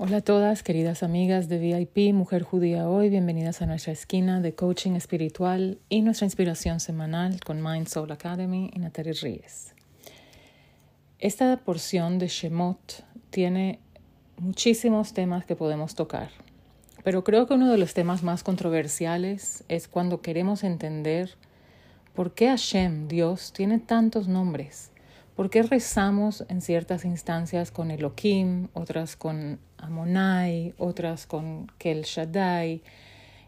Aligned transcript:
Hola 0.00 0.18
a 0.18 0.20
todas, 0.20 0.62
queridas 0.62 1.02
amigas 1.02 1.48
de 1.48 1.58
VIP 1.58 2.14
Mujer 2.14 2.44
Judía 2.44 2.88
Hoy, 2.88 3.10
bienvenidas 3.10 3.62
a 3.62 3.66
nuestra 3.66 3.92
esquina 3.92 4.40
de 4.40 4.54
coaching 4.54 4.92
espiritual 4.92 5.80
y 5.88 6.02
nuestra 6.02 6.24
inspiración 6.24 6.78
semanal 6.78 7.40
con 7.44 7.60
Mind 7.60 7.88
Soul 7.88 8.12
Academy 8.12 8.70
y 8.72 8.78
Natalie 8.78 9.14
Ríez. 9.14 9.74
Esta 11.18 11.56
porción 11.56 12.20
de 12.20 12.28
Shemot 12.28 13.04
tiene 13.30 13.80
muchísimos 14.36 15.14
temas 15.14 15.44
que 15.46 15.56
podemos 15.56 15.96
tocar, 15.96 16.30
pero 17.02 17.24
creo 17.24 17.48
que 17.48 17.54
uno 17.54 17.68
de 17.68 17.78
los 17.78 17.92
temas 17.92 18.22
más 18.22 18.44
controversiales 18.44 19.64
es 19.66 19.88
cuando 19.88 20.22
queremos 20.22 20.62
entender 20.62 21.30
por 22.14 22.34
qué 22.34 22.46
Hashem, 22.46 23.08
Dios, 23.08 23.52
tiene 23.52 23.80
tantos 23.80 24.28
nombres 24.28 24.92
¿Por 25.38 25.50
qué 25.50 25.62
rezamos 25.62 26.44
en 26.48 26.60
ciertas 26.60 27.04
instancias 27.04 27.70
con 27.70 27.92
Elohim, 27.92 28.66
otras 28.74 29.14
con 29.14 29.60
Amonai, 29.76 30.74
otras 30.78 31.28
con 31.28 31.70
Kel 31.78 32.02
Shaddai? 32.02 32.82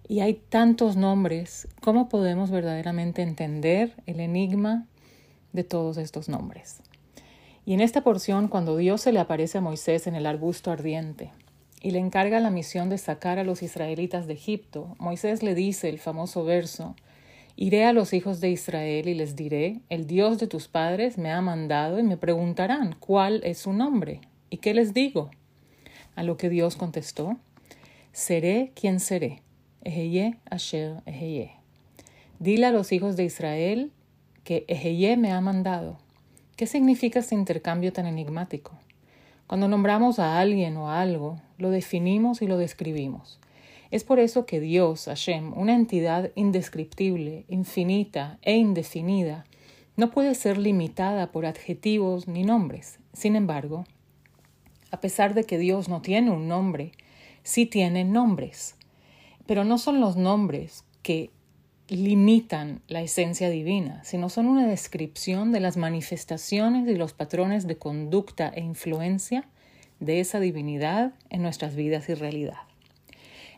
Y 0.07 0.21
hay 0.21 0.35
tantos 0.35 0.95
nombres. 0.95 1.67
¿Cómo 1.81 2.09
podemos 2.09 2.53
verdaderamente 2.53 3.23
entender 3.23 3.93
el 4.07 4.21
enigma 4.21 4.87
de 5.53 5.65
todos 5.65 5.97
estos 5.97 6.29
nombres? 6.29 6.81
Y 7.67 7.75
en 7.75 7.81
esta 7.81 8.05
porción, 8.05 8.47
cuando 8.47 8.77
Dios 8.77 9.01
se 9.01 9.11
le 9.11 9.19
aparece 9.19 9.59
a 9.59 9.61
Moisés 9.61 10.07
en 10.07 10.15
el 10.15 10.27
arbusto 10.27 10.71
ardiente 10.71 11.33
y 11.83 11.91
le 11.91 11.99
encarga 11.99 12.39
la 12.39 12.51
misión 12.51 12.89
de 12.89 12.99
sacar 12.99 13.41
a 13.41 13.45
los 13.45 13.65
israelitas 13.65 14.29
de 14.29 14.35
Egipto, 14.35 14.95
Moisés 15.01 15.43
le 15.43 15.57
dice 15.57 15.89
el 15.89 15.99
famoso 15.99 16.45
verso, 16.45 16.95
Iré 17.63 17.85
a 17.85 17.93
los 17.93 18.15
hijos 18.15 18.41
de 18.41 18.49
Israel 18.49 19.07
y 19.07 19.13
les 19.13 19.37
diré, 19.37 19.83
el 19.91 20.07
Dios 20.07 20.39
de 20.39 20.47
tus 20.47 20.67
padres 20.67 21.19
me 21.19 21.31
ha 21.31 21.43
mandado 21.43 21.99
y 21.99 22.03
me 22.03 22.17
preguntarán 22.17 22.97
cuál 22.99 23.43
es 23.45 23.59
su 23.59 23.75
nombre. 23.75 24.23
¿Y 24.49 24.57
qué 24.57 24.73
les 24.73 24.95
digo? 24.95 25.31
A 26.17 26.23
lo 26.23 26.39
que 26.39 26.49
Dios 26.49 26.77
contestó, 26.77 27.37
seré 28.13 28.73
quien 28.75 28.99
seré. 28.99 29.43
Eheye 29.85 30.39
asher 30.49 31.03
eheye. 31.05 31.51
Dile 32.39 32.65
a 32.65 32.73
los 32.73 32.93
hijos 32.93 33.19
de 33.19 33.25
Israel 33.25 33.93
que 34.43 34.65
Eheye 34.67 35.19
me 35.19 35.31
ha 35.31 35.43
mandado. 35.43 35.99
¿Qué 36.57 36.67
significa 36.67 37.19
este 37.19 37.35
intercambio 37.35 37.93
tan 37.93 38.07
enigmático? 38.07 38.73
Cuando 39.47 39.69
nombramos 39.69 40.19
a 40.19 40.39
alguien 40.39 40.79
o 40.79 40.89
a 40.89 41.03
algo, 41.03 41.39
lo 41.59 41.69
definimos 41.69 42.41
y 42.41 42.47
lo 42.47 42.57
describimos. 42.57 43.39
Es 43.91 44.05
por 44.05 44.21
eso 44.21 44.47
que 44.47 44.61
Dios, 44.61 45.07
Hashem, 45.07 45.53
una 45.59 45.75
entidad 45.75 46.31
indescriptible, 46.37 47.45
infinita 47.49 48.39
e 48.43 48.57
indefinida, 48.57 49.45
no 49.97 50.11
puede 50.11 50.35
ser 50.37 50.59
limitada 50.59 51.33
por 51.33 51.45
adjetivos 51.45 52.29
ni 52.29 52.45
nombres. 52.45 53.01
Sin 53.13 53.35
embargo, 53.35 53.85
a 54.93 55.01
pesar 55.01 55.35
de 55.35 55.45
que 55.45 55.59
Dios 55.59 55.89
no 55.89 56.03
tiene 56.03 56.31
un 56.31 56.47
nombre, 56.47 56.93
sí 57.43 57.67
tiene 57.67 58.05
nombres. 58.05 58.77
Pero 59.47 59.65
no 59.65 59.77
son 59.77 60.01
los 60.01 60.17
nombres 60.17 60.85
que 61.03 61.31
limitan 61.89 62.83
la 62.87 63.03
esencia 63.03 63.51
divina, 63.51 64.05
sino 64.05 64.29
son 64.29 64.47
una 64.47 64.69
descripción 64.69 65.51
de 65.51 65.59
las 65.59 65.77
manifestaciones 65.77 66.89
y 66.89 66.95
los 66.95 67.13
patrones 67.13 67.67
de 67.67 67.77
conducta 67.77 68.53
e 68.55 68.61
influencia 68.61 69.49
de 69.99 70.21
esa 70.21 70.39
divinidad 70.39 71.13
en 71.29 71.43
nuestras 71.43 71.75
vidas 71.75 72.09
y 72.09 72.15
realidad. 72.15 72.70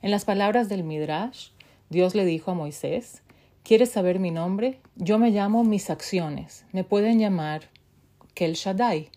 En 0.03 0.11
las 0.11 0.25
palabras 0.25 0.69
del 0.69 0.83
Midrash, 0.83 1.51
Dios 1.89 2.17
le 2.17 2.25
dijo 2.25 2.51
a 2.51 2.55
Moisés, 2.55 3.23
¿quieres 3.63 3.93
saber 3.93 4.19
mi 4.19 4.33
nombre? 4.33 4.81
Yo 4.97 5.17
me 5.17 5.31
llamo 5.31 5.63
mis 5.63 5.91
acciones. 5.91 6.67
Me 6.73 6.83
pueden 6.83 7.21
llamar 7.21 7.71
Kel 8.35 8.55
Shaddai, 8.55 9.11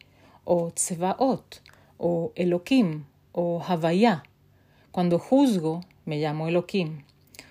o 0.43 0.69
Tsevaot, 0.69 1.63
o 1.97 2.33
Elohim, 2.35 3.05
o 3.31 3.63
Havaya. 3.67 4.25
Cuando 4.91 5.17
juzgo, 5.17 5.81
me 6.05 6.19
llamo 6.19 6.47
Elohim. 6.47 7.01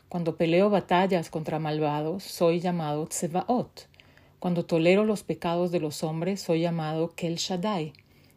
Cuando 0.09 0.37
peleo 0.37 0.71
batallas 0.71 1.29
contra 1.29 1.59
malvados, 1.59 2.23
soy 2.23 2.61
llamado 2.61 3.09
Tsevaot. 3.09 3.89
Cuando 4.39 4.65
tolero 4.65 5.05
los 5.05 5.25
pecados 5.25 5.73
de 5.73 5.81
los 5.81 6.05
hombres, 6.05 6.41
soy 6.41 6.61
llamado 6.61 7.11
Kel 7.17 7.35
Shaddai. 7.35 7.95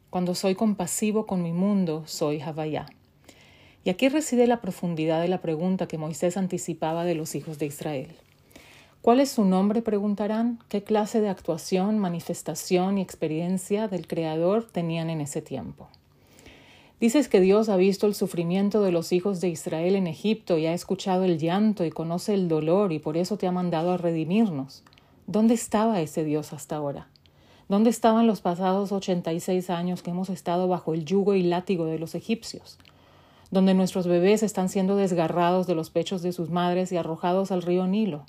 Cuando 0.10 0.34
soy 0.34 0.56
compasivo 0.56 1.28
con 1.28 1.44
mi 1.44 1.52
mundo, 1.52 2.02
soy 2.08 2.42
Havaya. 2.42 2.88
Y 3.88 3.90
aquí 3.90 4.10
reside 4.10 4.48
la 4.48 4.60
profundidad 4.60 5.22
de 5.22 5.30
la 5.30 5.40
pregunta 5.40 5.88
que 5.88 5.98
Moisés 5.98 6.36
anticipaba 6.36 7.06
de 7.06 7.16
los 7.16 7.36
hijos 7.36 7.58
de 7.58 7.68
Israel. 7.68 8.10
¿Cuál 9.02 9.22
es 9.22 9.30
su 9.30 9.46
nombre? 9.46 9.82
preguntarán. 9.82 10.60
¿Qué 10.68 10.84
clase 10.84 11.22
de 11.22 11.30
actuación, 11.30 11.98
manifestación 11.98 12.98
y 12.98 13.02
experiencia 13.02 13.88
del 13.88 14.06
Creador 14.06 14.66
tenían 14.70 15.10
en 15.10 15.22
ese 15.22 15.42
tiempo? 15.42 15.88
Dices 17.00 17.30
que 17.30 17.40
Dios 17.40 17.70
ha 17.70 17.78
visto 17.78 18.08
el 18.08 18.14
sufrimiento 18.14 18.82
de 18.82 18.92
los 18.92 19.14
hijos 19.14 19.40
de 19.40 19.48
Israel 19.48 19.96
en 19.96 20.08
Egipto 20.08 20.58
y 20.58 20.66
ha 20.66 20.74
escuchado 20.74 21.24
el 21.24 21.40
llanto 21.40 21.86
y 21.86 21.90
conoce 21.90 22.34
el 22.34 22.50
dolor 22.50 22.92
y 22.92 23.00
por 23.00 23.16
eso 23.16 23.38
te 23.38 23.48
ha 23.48 23.54
mandado 23.54 23.94
a 23.94 23.98
redimirnos. 23.98 24.84
¿Dónde 25.28 25.54
estaba 25.54 26.02
ese 26.02 26.26
Dios 26.26 26.52
hasta 26.52 26.76
ahora? 26.76 27.08
¿Dónde 27.70 27.90
estaban 27.90 28.28
los 28.28 28.42
pasados 28.42 28.92
ochenta 28.92 29.32
y 29.32 29.40
seis 29.40 29.70
años 29.70 30.04
que 30.04 30.12
hemos 30.12 30.30
estado 30.30 30.68
bajo 30.68 30.94
el 30.94 31.06
yugo 31.06 31.36
y 31.36 31.44
látigo 31.44 31.86
de 31.86 32.00
los 32.00 32.16
egipcios? 32.16 32.78
Donde 33.52 33.74
nuestros 33.74 34.08
bebés 34.08 34.44
están 34.44 34.70
siendo 34.70 34.96
desgarrados 34.96 35.68
de 35.68 35.76
los 35.76 35.90
pechos 35.90 36.22
de 36.22 36.32
sus 36.32 36.50
madres 36.50 36.92
y 36.92 36.98
arrojados 36.98 37.52
al 37.52 37.62
río 37.62 37.88
Nilo, 37.88 38.26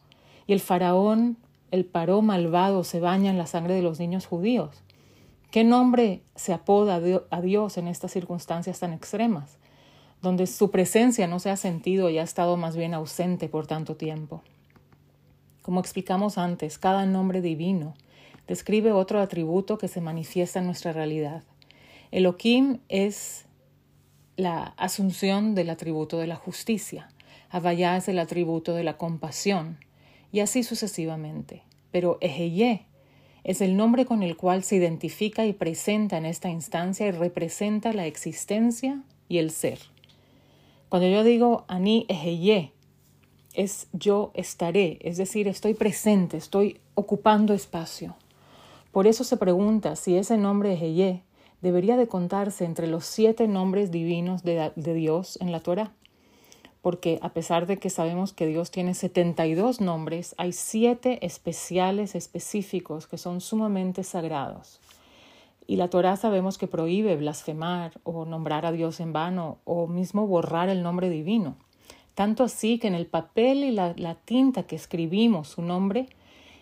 y 0.46 0.52
el 0.52 0.60
faraón, 0.60 1.36
el 1.70 1.84
paró 1.84 2.22
malvado, 2.22 2.84
se 2.84 3.00
baña 3.00 3.30
en 3.30 3.38
la 3.38 3.46
sangre 3.46 3.74
de 3.74 3.82
los 3.82 3.98
niños 3.98 4.26
judíos. 4.26 4.82
¿Qué 5.50 5.64
nombre 5.64 6.22
se 6.34 6.52
apoda 6.52 7.00
a 7.30 7.40
Dios 7.40 7.78
en 7.78 7.88
estas 7.88 8.12
circunstancias 8.12 8.80
tan 8.80 8.92
extremas, 8.92 9.58
donde 10.22 10.46
su 10.46 10.70
presencia 10.70 11.26
no 11.26 11.38
se 11.38 11.50
ha 11.50 11.56
sentido 11.56 12.10
y 12.10 12.18
ha 12.18 12.22
estado 12.22 12.56
más 12.56 12.76
bien 12.76 12.94
ausente 12.94 13.48
por 13.48 13.66
tanto 13.66 13.96
tiempo? 13.96 14.42
Como 15.62 15.80
explicamos 15.80 16.38
antes, 16.38 16.78
cada 16.78 17.06
nombre 17.06 17.40
divino 17.40 17.94
describe 18.46 18.92
otro 18.92 19.20
atributo 19.20 19.78
que 19.78 19.88
se 19.88 20.00
manifiesta 20.00 20.58
en 20.60 20.66
nuestra 20.66 20.92
realidad. 20.92 21.42
Elohim 22.10 22.78
es 22.88 23.44
la 24.38 24.72
asunción 24.76 25.56
del 25.56 25.69
atributo 25.69 26.19
de 26.19 26.28
la 26.28 26.37
justicia, 26.37 27.09
Havaya 27.50 27.97
es 27.97 28.09
el 28.09 28.21
atributo 28.21 28.72
de 28.75 28.84
la 28.84 28.97
compasión, 28.97 29.78
y 30.31 30.41
así 30.41 30.62
sucesivamente. 30.62 31.65
Pero 31.91 32.19
Eheye 32.21 32.87
es 33.43 33.60
el 33.60 33.76
nombre 33.76 34.06
con 34.06 34.22
el 34.22 34.37
cual 34.37 34.62
se 34.62 34.76
identifica 34.76 35.44
y 35.44 35.53
presenta 35.53 36.19
en 36.19 36.25
esta 36.25 36.50
instancia 36.50 37.09
y 37.09 37.10
representa 37.10 37.93
la 37.93 38.06
existencia 38.06 39.03
y 39.28 39.38
el 39.38 39.50
ser. 39.50 39.81
Cuando 40.88 41.09
yo 41.09 41.25
digo 41.25 41.65
Ani 41.66 42.06
Eheye, 42.09 42.72
es 43.55 43.88
yo 43.93 44.31
estaré, 44.34 44.99
es 45.00 45.16
decir, 45.16 45.49
estoy 45.49 45.75
presente, 45.75 46.37
estoy 46.37 46.78
ocupando 46.94 47.55
espacio. 47.55 48.15
Por 48.93 49.09
eso 49.09 49.25
se 49.25 49.37
pregunta 49.37 49.97
si 49.97 50.16
ese 50.16 50.37
nombre 50.37 50.75
Eheye 50.75 51.25
debería 51.60 51.96
de 51.96 52.06
contarse 52.06 52.64
entre 52.64 52.86
los 52.86 53.04
siete 53.04 53.48
nombres 53.48 53.91
divinos 53.91 54.42
de, 54.42 54.72
Dios 54.76 55.38
en 55.41 55.52
la 55.52 55.60
Torah. 55.60 55.92
Porque 56.80 57.19
a 57.22 57.30
pesar 57.30 57.66
de 57.66 57.78
que 57.78 57.91
sabemos 57.91 58.32
que 58.32 58.46
Dios 58.46 58.70
tiene 58.70 58.94
72 58.94 59.80
nombres, 59.80 60.34
hay 60.38 60.52
siete 60.52 61.24
especiales 61.26 62.14
específicos 62.14 63.06
que 63.06 63.19
son 63.19 63.41
sumamente 63.41 64.04
sagrados. 64.04 64.80
Y 65.66 65.76
la 65.76 65.91
Torah 65.91 66.16
sabemos 66.16 66.56
que 66.56 66.66
prohíbe 66.66 67.16
blasfemar 67.16 68.00
o 68.04 68.25
nombrar 68.25 68.64
a 68.64 68.72
Dios 68.72 69.00
en 69.00 69.12
vano 69.12 69.58
o 69.64 69.86
mismo 69.86 70.26
borrar 70.26 70.69
el 70.69 70.82
nombre 70.82 71.10
divino. 71.10 71.56
Tanto 72.14 72.44
así 72.44 72.78
que 72.78 72.86
en 72.88 72.94
el 72.94 73.06
papel 73.06 73.64
y 73.64 73.70
la, 73.70 73.92
la 73.96 74.14
tinta 74.14 74.62
que 74.62 74.76
escribimos 74.76 75.48
su 75.48 75.62
nombre 75.62 76.08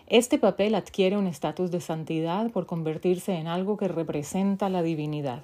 este 0.09 0.39
papel 0.39 0.77
adquiere 0.77 1.17
un 1.17 1.27
estatus 1.27 1.72
de 1.72 1.81
santidad 1.81 2.53
por 2.53 2.67
convertirse 2.67 3.34
en 3.34 3.49
algo 3.49 3.77
que 3.77 3.89
representa 3.89 4.69
la 4.69 4.84
divinidad. 4.84 5.43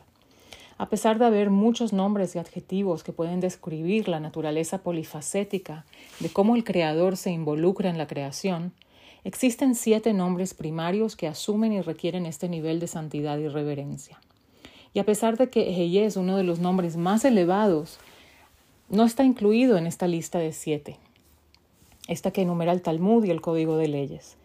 A 0.78 0.88
pesar 0.88 1.18
de 1.18 1.26
haber 1.26 1.50
muchos 1.50 1.92
nombres 1.92 2.36
y 2.36 2.38
adjetivos 2.38 3.02
que 3.02 3.12
pueden 3.12 3.40
describir 3.40 4.08
la 4.08 4.20
naturaleza 4.20 4.78
polifacética 4.78 5.84
de 6.20 6.28
cómo 6.28 6.54
el 6.54 6.62
Creador 6.62 7.16
se 7.16 7.32
involucra 7.32 7.90
en 7.90 7.98
la 7.98 8.06
creación, 8.06 8.72
existen 9.24 9.74
siete 9.74 10.12
nombres 10.12 10.54
primarios 10.54 11.16
que 11.16 11.26
asumen 11.26 11.72
y 11.72 11.80
requieren 11.80 12.24
este 12.24 12.48
nivel 12.48 12.78
de 12.78 12.86
santidad 12.86 13.38
y 13.38 13.48
reverencia. 13.48 14.20
Y 14.94 15.00
a 15.00 15.04
pesar 15.04 15.38
de 15.38 15.50
que 15.50 15.70
Eheye 15.70 16.04
es 16.04 16.16
uno 16.16 16.36
de 16.36 16.44
los 16.44 16.60
nombres 16.60 16.96
más 16.96 17.24
elevados, 17.24 17.98
no 18.88 19.04
está 19.04 19.24
incluido 19.24 19.76
en 19.76 19.88
esta 19.88 20.06
lista 20.06 20.38
de 20.38 20.52
siete, 20.52 20.98
esta 22.06 22.30
que 22.30 22.42
enumera 22.42 22.70
el 22.70 22.82
Talmud 22.82 23.24
y 23.24 23.30
el 23.30 23.40
Código 23.40 23.76
de 23.76 23.88
Leyes. 23.88 24.36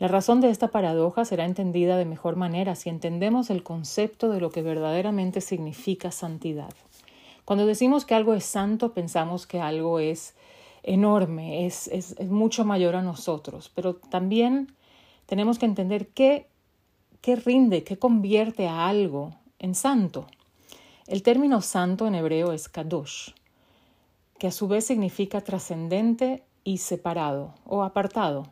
La 0.00 0.08
razón 0.08 0.40
de 0.40 0.48
esta 0.48 0.68
paradoja 0.68 1.26
será 1.26 1.44
entendida 1.44 1.98
de 1.98 2.06
mejor 2.06 2.34
manera 2.34 2.74
si 2.74 2.88
entendemos 2.88 3.50
el 3.50 3.62
concepto 3.62 4.30
de 4.30 4.40
lo 4.40 4.50
que 4.50 4.62
verdaderamente 4.62 5.42
significa 5.42 6.10
santidad. 6.10 6.72
Cuando 7.44 7.66
decimos 7.66 8.06
que 8.06 8.14
algo 8.14 8.32
es 8.32 8.46
santo, 8.46 8.94
pensamos 8.94 9.46
que 9.46 9.60
algo 9.60 9.98
es 9.98 10.34
enorme, 10.82 11.66
es, 11.66 12.18
mucho 12.30 12.64
mayor 12.64 12.96
a 12.96 13.02
nosotros, 13.02 13.70
pero 13.74 13.96
también 13.96 14.74
tenemos 15.26 15.58
que 15.58 15.66
entender 15.66 16.08
qué 16.08 16.46
rinde, 17.44 17.84
qué 17.84 17.98
convierte 17.98 18.68
a 18.68 18.88
algo 18.88 19.34
en 19.58 19.74
santo. 19.74 20.28
El 21.08 21.22
término 21.22 21.60
santo 21.60 22.06
en 22.06 22.14
hebreo 22.14 22.52
es 22.52 22.70
kadosh, 22.70 23.32
que 24.38 24.46
a 24.46 24.50
su 24.50 24.66
vez 24.66 24.86
significa 24.86 25.42
trascendente 25.42 26.42
y 26.64 26.78
separado 26.78 27.52
o 27.66 27.82
apartado. 27.82 28.46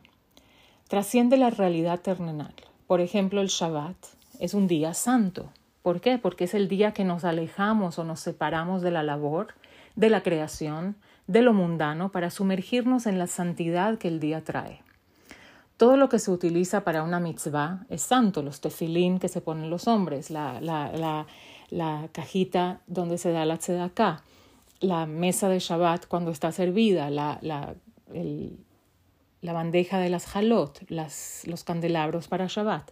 Trasciende 0.89 1.37
la 1.37 1.51
realidad 1.51 1.99
terrenal. 1.99 2.55
Por 2.87 2.99
ejemplo, 2.99 3.41
el 3.41 3.47
Shabbat 3.49 3.95
es 4.39 4.55
un 4.55 4.67
día 4.67 4.95
santo. 4.95 5.51
¿Por 5.83 6.01
qué? 6.01 6.17
Porque 6.17 6.45
es 6.45 6.55
el 6.55 6.67
día 6.67 6.93
que 6.93 7.03
nos 7.03 7.25
alejamos 7.25 7.99
o 7.99 8.03
nos 8.03 8.21
separamos 8.21 8.81
de 8.81 8.89
la 8.89 9.03
labor, 9.03 9.53
de 9.95 10.09
la 10.09 10.23
creación, 10.23 10.95
de 11.27 11.43
lo 11.43 11.53
mundano, 11.53 12.11
para 12.11 12.31
sumergirnos 12.31 13.05
en 13.05 13.19
la 13.19 13.27
santidad 13.27 13.99
que 13.99 14.07
el 14.07 14.19
día 14.19 14.43
trae. 14.43 14.81
Todo 15.77 15.95
lo 15.95 16.09
que 16.09 16.17
se 16.17 16.31
utiliza 16.31 16.83
para 16.83 17.03
una 17.03 17.19
mitzvah 17.19 17.85
es 17.89 18.01
santo, 18.01 18.41
los 18.41 18.59
tefilín 18.59 19.19
que 19.19 19.27
se 19.27 19.41
ponen 19.41 19.69
los 19.69 19.87
hombres, 19.87 20.31
la, 20.31 21.27
cajita 22.11 22.81
donde 22.87 23.19
se 23.19 23.31
da 23.31 23.45
la 23.45 23.57
tzedakah, 23.57 24.23
la 24.79 25.05
mesa 25.05 25.49
de 25.49 25.59
Shabbat 25.59 26.07
cuando 26.07 26.31
está 26.31 26.51
servida, 26.51 27.11
la, 27.11 27.75
la 29.41 29.53
bandeja 29.53 29.99
de 29.99 30.09
las 30.09 30.35
halot, 30.35 30.85
los 30.89 31.63
candelabros 31.63 32.27
para 32.27 32.47
Shabbat. 32.47 32.91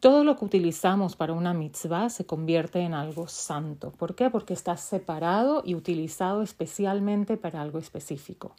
Todo 0.00 0.24
lo 0.24 0.38
que 0.38 0.46
utilizamos 0.46 1.14
para 1.14 1.34
una 1.34 1.52
mitzvah 1.52 2.08
se 2.08 2.24
convierte 2.24 2.80
en 2.80 2.94
algo 2.94 3.28
santo. 3.28 3.90
¿Por 3.90 4.14
qué? 4.14 4.30
Porque 4.30 4.54
está 4.54 4.76
separado 4.78 5.62
y 5.64 5.74
utilizado 5.74 6.42
especialmente 6.42 7.36
para 7.36 7.60
algo 7.60 7.78
específico. 7.78 8.54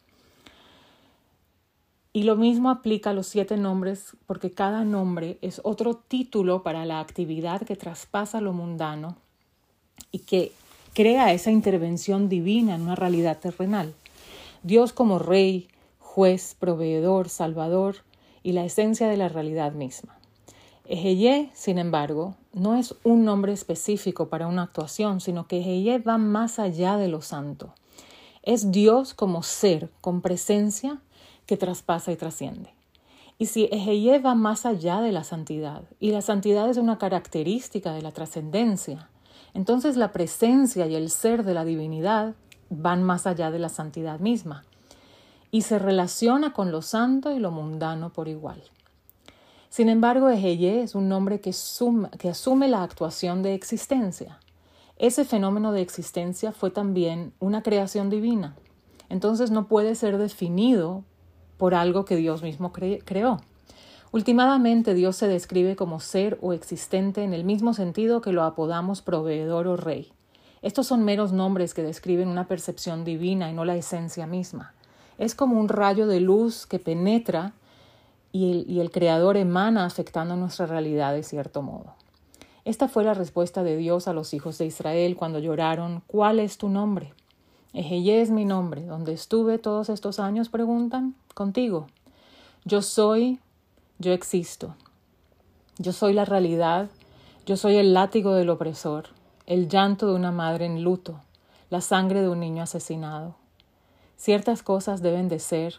Y 2.12 2.24
lo 2.24 2.36
mismo 2.36 2.70
aplica 2.70 3.10
a 3.10 3.14
los 3.14 3.26
siete 3.26 3.56
nombres 3.56 4.16
porque 4.26 4.50
cada 4.50 4.84
nombre 4.84 5.38
es 5.40 5.60
otro 5.64 5.96
título 5.96 6.62
para 6.62 6.84
la 6.84 7.00
actividad 7.00 7.62
que 7.62 7.74
traspasa 7.74 8.40
lo 8.40 8.52
mundano 8.52 9.16
y 10.12 10.20
que 10.20 10.52
crea 10.92 11.32
esa 11.32 11.50
intervención 11.50 12.28
divina 12.28 12.74
en 12.74 12.82
una 12.82 12.94
realidad 12.94 13.38
terrenal. 13.38 13.94
Dios 14.62 14.92
como 14.92 15.18
rey, 15.18 15.68
juez, 16.14 16.54
proveedor, 16.58 17.30
salvador 17.30 17.96
y 18.42 18.52
la 18.52 18.66
esencia 18.66 19.08
de 19.08 19.16
la 19.16 19.30
realidad 19.30 19.72
misma. 19.72 20.18
Ejeye, 20.84 21.50
sin 21.54 21.78
embargo, 21.78 22.36
no 22.52 22.74
es 22.74 22.94
un 23.02 23.24
nombre 23.24 23.54
específico 23.54 24.28
para 24.28 24.46
una 24.46 24.64
actuación, 24.64 25.20
sino 25.22 25.46
que 25.46 25.60
Ejeye 25.60 26.00
va 26.00 26.18
más 26.18 26.58
allá 26.58 26.98
de 26.98 27.08
lo 27.08 27.22
santo. 27.22 27.72
Es 28.42 28.72
Dios 28.72 29.14
como 29.14 29.42
ser, 29.42 29.88
con 30.02 30.20
presencia 30.20 30.98
que 31.46 31.56
traspasa 31.56 32.12
y 32.12 32.16
trasciende. 32.16 32.74
Y 33.38 33.46
si 33.46 33.70
Ejeye 33.72 34.18
va 34.18 34.34
más 34.34 34.66
allá 34.66 35.00
de 35.00 35.12
la 35.12 35.24
santidad, 35.24 35.84
y 35.98 36.10
la 36.10 36.20
santidad 36.20 36.68
es 36.68 36.76
una 36.76 36.98
característica 36.98 37.94
de 37.94 38.02
la 38.02 38.12
trascendencia, 38.12 39.08
entonces 39.54 39.96
la 39.96 40.12
presencia 40.12 40.86
y 40.86 40.94
el 40.94 41.08
ser 41.08 41.42
de 41.42 41.54
la 41.54 41.64
divinidad 41.64 42.34
van 42.68 43.02
más 43.02 43.26
allá 43.26 43.50
de 43.50 43.58
la 43.58 43.70
santidad 43.70 44.20
misma, 44.20 44.64
y 45.54 45.62
se 45.62 45.78
relaciona 45.78 46.54
con 46.54 46.72
lo 46.72 46.80
santo 46.82 47.30
y 47.30 47.38
lo 47.38 47.52
mundano 47.52 48.10
por 48.10 48.26
igual. 48.26 48.60
Sin 49.68 49.90
embargo, 49.90 50.30
Ejeye 50.30 50.82
es 50.82 50.94
un 50.94 51.08
nombre 51.08 51.40
que, 51.40 51.50
asume 51.50 52.68
la 52.68 52.82
actuación 52.82 53.42
de 53.42 53.54
existencia. 53.54 54.40
Ese 54.96 55.24
fenómeno 55.24 55.72
de 55.72 55.82
existencia 55.82 56.52
fue 56.52 56.70
también 56.70 57.34
una 57.38 57.62
creación 57.62 58.08
divina. 58.08 58.56
Entonces 59.10 59.50
no 59.50 59.68
puede 59.68 59.94
ser 59.94 60.16
definido 60.16 61.04
por 61.58 61.74
algo 61.74 62.06
que 62.06 62.16
Dios 62.16 62.42
mismo 62.42 62.72
creó. 62.72 63.40
Últimamente 64.10 64.94
Dios 64.94 65.16
se 65.16 65.28
describe 65.28 65.76
como 65.76 66.00
ser 66.00 66.38
o 66.40 66.54
existente 66.54 67.24
en 67.24 67.34
el 67.34 67.44
mismo 67.44 67.74
sentido 67.74 68.22
que 68.22 68.32
lo 68.32 68.42
apodamos 68.42 69.02
proveedor 69.02 69.66
o 69.66 69.76
rey. 69.76 70.12
Estos 70.62 70.86
son 70.86 71.04
meros 71.04 71.32
nombres 71.32 71.74
que 71.74 71.82
describen 71.82 72.28
una 72.28 72.46
percepción 72.46 73.04
divina 73.04 73.50
y 73.50 73.54
no 73.54 73.64
la 73.64 73.76
esencia 73.76 74.26
misma. 74.26 74.74
Es 75.22 75.36
como 75.36 75.60
un 75.60 75.68
rayo 75.68 76.08
de 76.08 76.18
luz 76.18 76.66
que 76.66 76.80
penetra 76.80 77.52
y 78.32 78.80
el, 78.80 78.90
Creador 78.90 79.36
emana 79.36 79.84
afectando 79.84 80.34
nuestra 80.34 80.66
realidad 80.66 81.14
de 81.14 81.22
cierto 81.22 81.62
modo. 81.62 81.94
Esta 82.64 82.88
fue 82.88 83.04
la 83.04 83.14
respuesta 83.14 83.62
de 83.62 83.76
Dios 83.76 84.08
a 84.08 84.14
los 84.14 84.34
hijos 84.34 84.58
de 84.58 84.66
Israel 84.66 85.14
cuando 85.14 85.38
lloraron, 85.38 86.02
¿cuál 86.08 86.40
es 86.40 86.58
tu 86.58 86.68
nombre? 86.68 87.14
Ejeye 87.72 88.20
es 88.20 88.32
mi 88.32 88.44
nombre. 88.44 88.84
¿Dónde 88.84 89.12
estuve 89.12 89.58
todos 89.58 89.90
estos 89.90 90.18
años? 90.18 90.48
Preguntan. 90.48 91.14
Contigo. 91.34 91.86
Yo 92.64 92.82
soy, 92.82 93.38
yo 94.00 94.12
existo. 94.12 94.74
Yo 95.78 95.92
soy 95.92 96.14
la 96.14 96.24
realidad. 96.24 96.90
Yo 97.46 97.56
soy 97.56 97.76
el 97.76 97.94
látigo 97.94 98.34
del 98.34 98.50
opresor, 98.50 99.10
el 99.46 99.68
llanto 99.68 100.08
de 100.08 100.14
una 100.14 100.32
madre 100.32 100.66
en 100.66 100.82
luto, 100.82 101.20
la 101.70 101.80
sangre 101.80 102.22
de 102.22 102.28
un 102.28 102.40
niño 102.40 102.64
asesinado. 102.64 103.36
Ciertas 104.22 104.62
cosas 104.62 105.02
deben 105.02 105.28
de 105.28 105.40
ser 105.40 105.74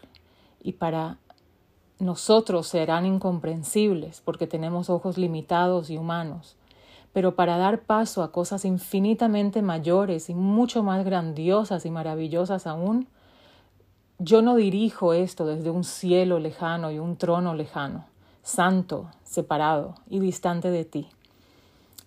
y 0.62 0.72
para 0.72 1.16
nosotros 1.98 2.66
serán 2.66 3.06
incomprensibles 3.06 4.20
porque 4.20 4.46
tenemos 4.46 4.90
ojos 4.90 5.16
limitados 5.16 5.88
y 5.88 5.96
humanos 5.96 6.56
pero 7.14 7.36
para 7.36 7.56
dar 7.56 7.84
paso 7.84 8.24
a 8.24 8.32
cosas 8.32 8.64
infinitamente 8.64 9.62
mayores 9.62 10.28
y 10.28 10.34
mucho 10.34 10.82
más 10.82 11.04
grandiosas 11.04 11.86
y 11.86 11.90
maravillosas 11.90 12.66
aún, 12.66 13.06
yo 14.18 14.42
no 14.42 14.56
dirijo 14.56 15.14
esto 15.14 15.46
desde 15.46 15.70
un 15.70 15.84
cielo 15.84 16.40
lejano 16.40 16.90
y 16.90 16.98
un 16.98 17.16
trono 17.16 17.54
lejano, 17.54 18.04
santo, 18.42 19.10
separado 19.22 19.94
y 20.10 20.18
distante 20.18 20.70
de 20.72 20.84
ti. 20.84 21.08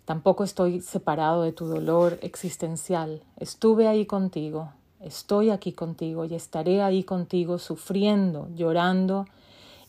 Tampoco 0.04 0.44
estoy 0.44 0.82
separado 0.82 1.42
de 1.44 1.54
tu 1.54 1.68
dolor 1.68 2.20
existencial. 2.22 3.24
Estuve 3.38 3.88
ahí 3.88 4.06
contigo, 4.06 4.74
estoy 5.00 5.50
aquí 5.50 5.74
contigo 5.74 6.26
y 6.26 6.36
estaré 6.36 6.82
ahí 6.82 7.04
contigo 7.04 7.60
sufriendo, 7.60 8.50
llorando 8.56 9.26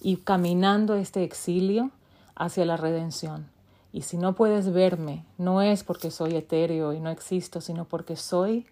y 0.01 0.17
caminando 0.17 0.95
este 0.95 1.25
exilio 1.25 1.91
hacia 2.35 2.65
la 2.65 2.77
redención. 2.77 3.51
Y 3.93 4.03
si 4.03 4.17
no 4.17 4.35
puedes 4.35 4.73
verme, 4.73 5.25
no 5.39 5.63
es 5.63 5.83
porque 5.83 6.11
soy 6.11 6.37
etéreo 6.37 6.93
y 6.93 7.01
no 7.01 7.11
existo, 7.11 7.61
sino 7.61 7.87
porque 7.87 8.17
soy 8.17 8.67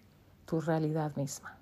tu 0.45 0.61
realidad 0.61 1.15
misma. 1.15 1.57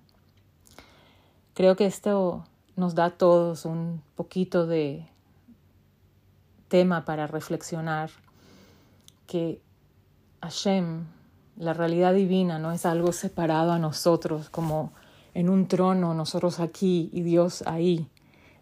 Creo 1.53 1.75
que 1.75 1.85
esto 1.85 2.45
nos 2.75 2.95
da 2.95 3.05
a 3.05 3.11
todos 3.11 3.65
un 3.65 4.01
poquito 4.15 4.67
de 4.67 5.07
tema 6.67 7.05
para 7.05 7.27
reflexionar 7.27 8.09
que 9.27 9.61
Hashem, 10.41 11.05
la 11.57 11.73
realidad 11.73 12.13
divina, 12.13 12.59
no 12.59 12.71
es 12.71 12.85
algo 12.85 13.11
separado 13.11 13.71
a 13.71 13.79
nosotros, 13.79 14.49
como 14.49 14.91
en 15.33 15.49
un 15.49 15.67
trono, 15.67 16.13
nosotros 16.13 16.59
aquí 16.59 17.09
y 17.13 17.21
Dios 17.21 17.63
ahí. 17.65 18.09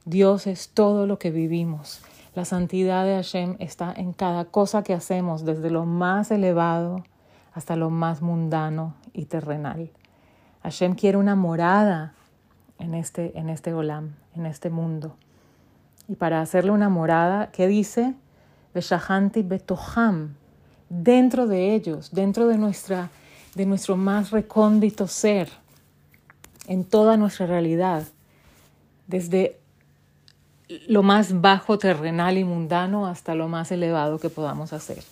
Dios 0.05 0.47
es 0.47 0.69
todo 0.69 1.07
lo 1.07 1.17
que 1.19 1.31
vivimos. 1.31 2.01
La 2.35 2.45
santidad 2.45 3.05
de 3.05 3.15
Hashem 3.15 3.55
está 3.59 3.93
en 3.95 4.11
cada 4.13 4.45
cosa 4.45 4.83
que 4.83 4.93
hacemos, 4.93 5.45
desde 5.45 5.69
lo 5.69 5.85
más 5.85 6.31
elevado 6.31 7.03
hasta 7.53 7.75
lo 7.75 7.89
más 7.89 8.21
mundano 8.21 8.95
y 9.13 9.25
terrenal. 9.25 9.91
Hashem 10.63 10.95
quiere 10.95 11.17
una 11.17 11.35
morada 11.35 12.13
en 12.79 12.95
este, 12.95 13.37
en 13.37 13.49
este 13.49 13.73
olam, 13.73 14.15
en 14.35 14.45
este 14.45 14.69
mundo. 14.69 15.15
Y 16.07 16.15
para 16.15 16.41
hacerle 16.41 16.71
una 16.71 16.89
morada, 16.89 17.51
¿qué 17.51 17.67
dice? 17.67 18.15
Beshahanti 18.73 19.43
betoham, 19.43 20.35
dentro 20.89 21.47
de 21.47 21.73
ellos, 21.73 22.11
dentro 22.11 22.47
de, 22.47 22.57
nuestra, 22.57 23.09
de 23.55 23.65
nuestro 23.65 23.97
más 23.97 24.31
recóndito 24.31 25.07
ser, 25.07 25.49
en 26.67 26.83
toda 26.83 27.17
nuestra 27.17 27.45
realidad, 27.45 28.03
desde 29.07 29.59
lo 30.87 31.03
más 31.03 31.41
bajo, 31.41 31.77
terrenal 31.77 32.37
y 32.37 32.43
mundano 32.43 33.05
hasta 33.05 33.35
lo 33.35 33.47
más 33.47 33.71
elevado 33.71 34.19
que 34.19 34.29
podamos 34.29 34.73
hacer. 34.73 35.03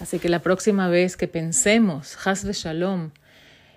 Así 0.00 0.18
que 0.18 0.28
la 0.28 0.38
próxima 0.38 0.88
vez 0.88 1.16
que 1.16 1.28
pensemos, 1.28 2.16
Hasbe 2.24 2.52
Shalom, 2.52 3.10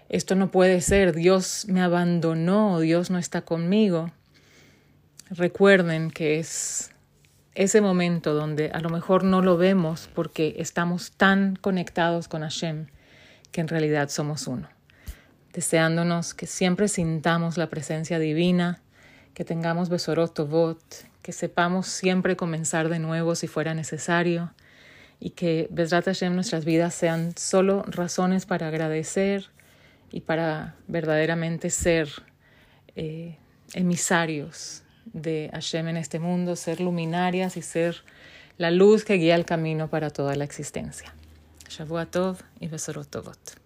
esto 0.09 0.35
no 0.35 0.51
puede 0.51 0.79
ser, 0.81 1.13
Dios 1.13 1.65
me 1.67 1.81
abandonó, 1.81 2.79
Dios 2.79 3.09
no 3.09 3.17
está 3.17 3.41
conmigo, 3.41 4.11
recuerden 5.29 6.11
que 6.11 6.39
es 6.39 6.92
ese 7.55 7.81
momento 7.81 8.33
donde 8.33 8.71
a 8.71 8.79
lo 8.79 8.89
mejor 8.89 9.23
no 9.23 9.41
lo 9.41 9.57
vemos 9.57 10.09
porque 10.13 10.55
estamos 10.57 11.11
tan 11.11 11.55
conectados 11.55 12.27
con 12.27 12.41
Hashem 12.41 12.87
que 13.51 13.61
en 13.61 13.67
realidad 13.67 14.09
somos 14.09 14.47
uno. 14.47 14.67
Deseándonos 15.53 16.33
que 16.33 16.47
siempre 16.47 16.87
sintamos 16.87 17.57
la 17.57 17.69
presencia 17.69 18.17
divina, 18.17 18.81
que 19.35 19.45
tengamos 19.45 19.89
Besorot 19.89 20.33
Tovot, 20.33 20.79
que 21.21 21.31
sepamos 21.31 21.87
siempre 21.87 22.35
comenzar 22.35 22.89
de 22.89 22.99
nuevo 22.99 23.35
si 23.35 23.47
fuera 23.47 23.75
necesario 23.75 24.51
y 25.19 25.31
que 25.31 25.67
Besrat 25.69 26.05
Hashem 26.05 26.33
nuestras 26.33 26.65
vidas 26.65 26.95
sean 26.95 27.37
solo 27.37 27.83
razones 27.87 28.45
para 28.47 28.67
agradecer 28.67 29.51
y 30.11 30.21
para 30.21 30.75
verdaderamente 30.87 31.69
ser 31.69 32.09
eh, 32.95 33.37
emisarios 33.73 34.83
de 35.05 35.49
Hashem 35.51 35.87
en 35.89 35.97
este 35.97 36.19
mundo, 36.19 36.55
ser 36.55 36.79
luminarias 36.79 37.57
y 37.57 37.61
ser 37.61 38.03
la 38.57 38.71
luz 38.71 39.03
que 39.03 39.15
guía 39.15 39.35
el 39.35 39.45
camino 39.45 39.89
para 39.89 40.09
toda 40.09 40.35
la 40.35 40.43
existencia. 40.43 41.13
Shavuot 41.69 42.11
Tov 42.11 42.37
y 42.59 42.67
Besorot 42.67 43.09
Tovot. 43.09 43.63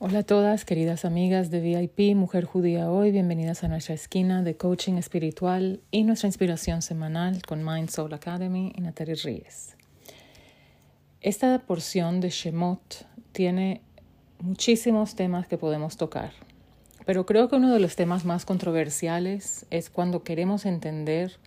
Hola 0.00 0.20
a 0.20 0.22
todas, 0.22 0.64
queridas 0.64 1.04
amigas 1.04 1.50
de 1.50 1.60
VIP 1.60 2.16
Mujer 2.16 2.44
Judía 2.44 2.88
Hoy, 2.90 3.10
bienvenidas 3.10 3.64
a 3.64 3.68
nuestra 3.68 3.94
esquina 3.94 4.42
de 4.42 4.56
coaching 4.56 4.94
espiritual 4.94 5.80
y 5.90 6.04
nuestra 6.04 6.28
inspiración 6.28 6.82
semanal 6.82 7.42
con 7.42 7.64
Mind 7.64 7.90
Soul 7.90 8.14
Academy 8.14 8.72
y 8.76 8.80
Natalie 8.80 9.16
Ríez. 9.16 9.76
Esta 11.20 11.58
porción 11.58 12.20
de 12.20 12.30
Shemot 12.30 13.06
tiene 13.32 13.82
muchísimos 14.38 15.16
temas 15.16 15.48
que 15.48 15.58
podemos 15.58 15.96
tocar, 15.96 16.30
pero 17.08 17.24
creo 17.24 17.48
que 17.48 17.56
uno 17.56 17.72
de 17.72 17.80
los 17.80 17.96
temas 17.96 18.26
más 18.26 18.44
controversiales 18.44 19.64
es 19.70 19.88
cuando 19.88 20.24
queremos 20.24 20.66
entender 20.66 21.38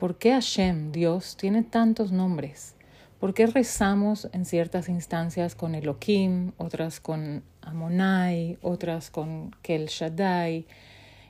por 0.00 0.18
qué 0.18 0.32
Hashem, 0.32 0.90
Dios, 0.90 1.36
tiene 1.36 1.62
tantos 1.62 2.10
nombres 2.10 2.74
¿Por 3.20 3.32
qué 3.32 3.46
rezamos 3.46 4.28
en 4.32 4.44
ciertas 4.44 4.88
instancias 4.88 5.54
con 5.54 5.76
Elohim, 5.76 6.50
otras 6.56 6.98
con 6.98 7.44
Amonai, 7.62 8.58
otras 8.62 9.10
con 9.10 9.54
Kel 9.62 9.86
Shaddai? 9.86 10.66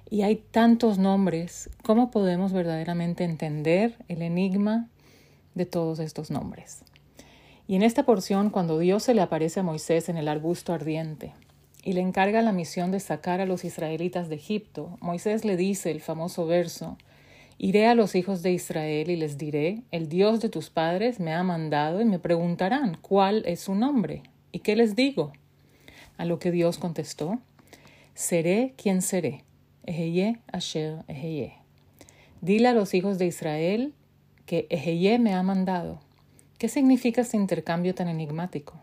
Y 0.09 0.23
hay 0.23 0.37
tantos 0.37 0.97
nombres. 0.97 1.69
¿Cómo 1.83 2.11
podemos 2.11 2.55
verdaderamente 2.55 3.25
entender 3.25 3.95
el 4.09 4.23
enigma 4.23 4.89
de 5.55 5.67
todos 5.67 5.99
estos 5.99 6.31
nombres? 6.31 6.83
Y 7.67 7.77
en 7.77 7.83
esta 7.83 8.05
porción, 8.07 8.49
cuando 8.49 8.79
Dios 8.79 9.03
se 9.03 9.13
le 9.13 9.21
aparece 9.21 9.61
a 9.61 9.65
Moisés 9.65 10.09
en 10.09 10.17
el 10.17 10.29
arbusto 10.29 10.73
ardiente 10.73 11.35
y 11.85 11.95
le 11.95 12.01
encarga 12.01 12.43
la 12.43 12.53
misión 12.53 12.91
de 12.91 13.01
sacar 13.01 13.41
a 13.41 13.47
los 13.47 13.65
israelitas 13.65 14.29
de 14.29 14.37
Egipto, 14.37 14.99
Moisés 15.01 15.45
le 15.45 15.57
dice 15.57 15.91
el 15.91 16.01
famoso 16.01 16.47
verso, 16.47 16.97
Iré 17.63 17.87
a 17.87 17.95
los 17.95 18.15
hijos 18.15 18.43
de 18.43 18.53
Israel 18.53 19.11
y 19.11 19.17
les 19.17 19.37
diré, 19.37 19.83
el 19.91 20.09
Dios 20.09 20.41
de 20.41 20.49
tus 20.49 20.71
padres 20.71 21.21
me 21.21 21.35
ha 21.35 21.43
mandado 21.43 22.01
y 22.01 22.07
me 22.07 22.19
preguntarán 22.19 22.97
cuál 23.03 23.43
es 23.45 23.61
su 23.61 23.75
nombre. 23.75 24.23
¿Y 24.51 24.61
qué 24.61 24.77
les 24.77 24.97
digo? 24.97 25.33
A 26.17 26.25
lo 26.25 26.39
que 26.39 26.53
Dios 26.53 26.79
contestó, 26.79 27.39
seré 28.15 28.73
quien 28.79 29.03
seré. 29.03 29.45
Eheye 29.85 30.39
asher 30.51 31.05
eheye. 31.07 31.53
Dile 32.41 32.69
a 32.69 32.73
los 32.73 32.95
hijos 32.95 33.19
de 33.19 33.27
Israel 33.27 33.93
que 34.47 34.67
Eheye 34.71 35.19
me 35.19 35.35
ha 35.35 35.43
mandado. 35.43 36.01
¿Qué 36.57 36.69
significa 36.69 37.21
este 37.21 37.37
intercambio 37.37 37.95
tan 37.95 38.09
enigmático? 38.09 38.81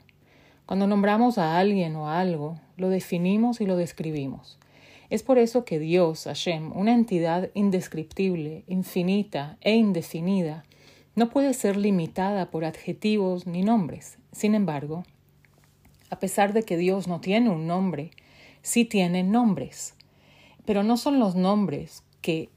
Cuando 0.68 0.86
nombramos 0.86 1.38
a 1.38 1.58
alguien 1.58 1.96
o 1.96 2.10
a 2.10 2.20
algo, 2.20 2.60
lo 2.76 2.90
definimos 2.90 3.62
y 3.62 3.66
lo 3.66 3.78
describimos. 3.78 4.60
Es 5.10 5.24
por 5.24 5.38
eso 5.38 5.64
que 5.64 5.80
Dios, 5.80 6.26
Hashem, 6.26 6.76
una 6.76 6.94
entidad 6.94 7.50
indescriptible, 7.54 8.66
infinita 8.68 9.58
e 9.62 9.76
indefinida, 9.76 10.66
no 11.16 11.30
puede 11.30 11.54
ser 11.54 11.78
limitada 11.78 12.52
por 12.52 12.66
adjetivos 12.66 13.48
ni 13.48 13.64
nombres. 13.64 14.18
Sin 14.34 14.56
embargo, 14.56 15.06
a 16.10 16.20
pesar 16.20 16.52
de 16.52 16.64
que 16.64 16.76
Dios 16.76 17.08
no 17.08 17.22
tiene 17.22 17.50
un 17.50 17.66
nombre, 17.66 18.12
sí 18.62 18.84
tiene 18.84 19.24
nombres. 19.24 19.96
Pero 20.66 20.84
no 20.84 20.98
son 20.98 21.18
los 21.18 21.36
nombres 21.36 22.04
que 22.20 22.50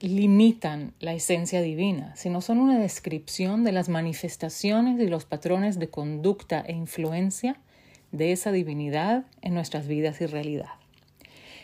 limitan 0.00 0.94
la 0.98 1.12
esencia 1.12 1.60
divina, 1.60 2.14
sino 2.16 2.40
son 2.40 2.58
una 2.58 2.78
descripción 2.78 3.64
de 3.64 3.72
las 3.72 3.88
manifestaciones 3.88 4.98
y 5.00 5.06
los 5.06 5.26
patrones 5.26 5.78
de 5.78 5.90
conducta 5.90 6.60
e 6.60 6.72
influencia 6.72 7.60
de 8.12 8.32
esa 8.32 8.50
divinidad 8.50 9.24
en 9.42 9.54
nuestras 9.54 9.86
vidas 9.86 10.20
y 10.20 10.26
realidad. 10.26 10.70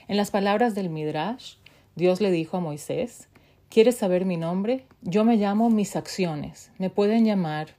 En 0.09 0.17
las 0.17 0.31
palabras 0.31 0.75
del 0.75 0.91
Midrash, 0.91 1.55
Dios 1.97 2.21
le 2.21 2.31
dijo 2.31 2.59
a 2.59 2.61
Moisés, 2.61 3.29
¿quieres 3.71 3.97
saber 3.97 4.25
mi 4.25 4.37
nombre? 4.37 4.85
Yo 5.03 5.25
me 5.25 5.37
llamo 5.37 5.71
mis 5.71 5.97
acciones. 5.97 6.71
Me 6.79 6.91
pueden 6.91 7.25
llamar 7.25 7.75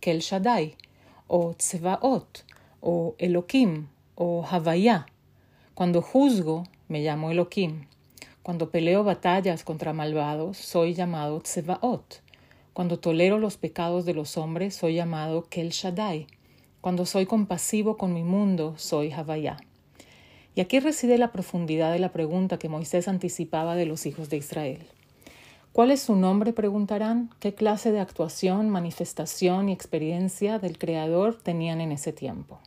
Kel 0.00 0.20
Shaddai, 0.20 0.76
o 1.26 1.54
Tsevaot, 1.54 2.44
o 2.80 3.16
Elohim, 3.18 3.88
o 4.14 4.46
Havaya. 4.48 5.06
Cuando 5.74 6.02
juzgo, 6.02 6.64
me 6.88 7.00
llamo 7.00 7.30
Elohim. 7.30 7.86
Cuando 8.46 8.70
peleo 8.70 9.02
batallas 9.02 9.64
contra 9.64 9.92
malvados, 9.92 10.56
soy 10.56 10.94
llamado 10.94 11.40
Tsevaot. 11.40 12.22
Cuando 12.74 13.00
tolero 13.00 13.40
los 13.40 13.56
pecados 13.56 14.04
de 14.04 14.14
los 14.14 14.36
hombres, 14.36 14.76
soy 14.76 14.94
llamado 14.94 15.48
Kel 15.50 15.70
Shaddai. 15.70 16.28
Cuando 16.80 17.06
soy 17.06 17.26
compasivo 17.26 17.96
con 17.96 18.14
mi 18.14 18.22
mundo, 18.22 18.74
soy 18.76 19.10
Havaya. 19.10 19.56
Y 20.54 20.60
aquí 20.60 20.78
reside 20.78 21.18
la 21.18 21.32
profundidad 21.32 21.90
de 21.90 21.98
la 21.98 22.12
pregunta 22.12 22.56
que 22.56 22.68
Moisés 22.68 23.08
anticipaba 23.08 23.74
de 23.74 23.86
los 23.86 24.06
hijos 24.06 24.30
de 24.30 24.36
Israel. 24.36 24.86
¿Cuál 25.72 25.90
es 25.90 26.02
su 26.02 26.14
nombre? 26.14 26.52
preguntarán. 26.52 27.30
¿Qué 27.40 27.52
clase 27.52 27.90
de 27.90 27.98
actuación, 27.98 28.70
manifestación 28.70 29.70
y 29.70 29.72
experiencia 29.72 30.60
del 30.60 30.78
Creador 30.78 31.36
tenían 31.36 31.80
en 31.80 31.90
ese 31.90 32.12
tiempo? 32.12 32.60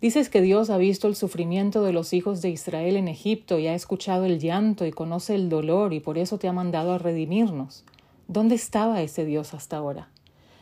Dices 0.00 0.28
que 0.28 0.42
Dios 0.42 0.70
ha 0.70 0.76
visto 0.76 1.08
el 1.08 1.16
sufrimiento 1.16 1.82
de 1.82 1.92
los 1.92 2.12
hijos 2.12 2.42
de 2.42 2.50
Israel 2.50 2.96
en 2.96 3.08
Egipto 3.08 3.58
y 3.58 3.66
ha 3.66 3.74
escuchado 3.74 4.24
el 4.24 4.38
llanto 4.38 4.84
y 4.86 4.92
conoce 4.92 5.34
el 5.34 5.48
dolor 5.48 5.92
y 5.94 6.00
por 6.00 6.18
eso 6.18 6.38
te 6.38 6.48
ha 6.48 6.52
mandado 6.52 6.92
a 6.92 6.98
redimirnos. 6.98 7.84
¿Dónde 8.28 8.54
estaba 8.54 9.02
ese 9.02 9.24
Dios 9.24 9.54
hasta 9.54 9.76
ahora? 9.76 10.08